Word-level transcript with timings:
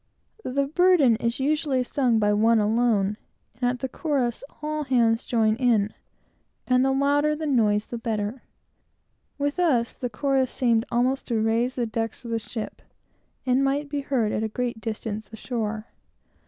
The 0.43 0.65
burden 0.65 1.15
is 1.17 1.39
usually 1.39 1.83
sung, 1.83 2.17
by 2.17 2.33
one 2.33 2.57
alone, 2.57 3.17
and, 3.53 3.69
at 3.69 3.81
the 3.81 3.87
chorus, 3.87 4.43
all 4.63 4.85
hands 4.85 5.27
join 5.27 5.55
in, 5.57 5.93
and 6.65 6.83
the 6.83 6.91
louder 6.91 7.35
the 7.35 7.45
noise, 7.45 7.85
the 7.85 7.99
better. 7.99 8.41
With 9.37 9.59
us, 9.59 9.93
the 9.93 10.09
chorus 10.09 10.51
seemed 10.51 10.85
almost 10.91 11.27
to 11.27 11.39
raise 11.39 11.75
the 11.75 11.85
decks 11.85 12.25
of 12.25 12.31
the 12.31 12.39
ship, 12.39 12.81
and 13.45 13.63
might 13.63 13.89
be 13.89 14.01
heard 14.01 14.31
at 14.31 14.41
a 14.41 14.47
great 14.47 14.81
distance, 14.81 15.31
ashore. 15.31 15.85